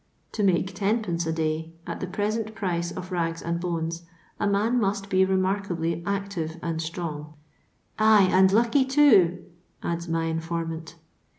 To 0.31 0.41
make 0.41 0.73
\0d, 0.73 1.27
a 1.27 1.31
day, 1.31 1.73
at 1.85 1.99
the 1.99 2.07
present 2.07 2.55
price 2.55 2.89
of 2.91 3.11
rags 3.11 3.39
and 3.39 3.59
bones, 3.59 4.01
a 4.39 4.47
man 4.47 4.79
must 4.79 5.11
be 5.11 5.23
remark 5.25 5.69
ably 5.69 6.01
active 6.07 6.57
and 6.63 6.81
strong, 6.81 7.35
—"ay! 7.99 8.23
and 8.31 8.51
lucky, 8.51 8.83
too," 8.83 9.45
adds 9.83 10.07
my 10.07 10.23
informant. 10.25 10.95